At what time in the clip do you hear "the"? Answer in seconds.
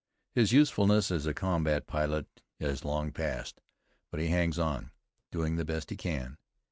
5.57-5.63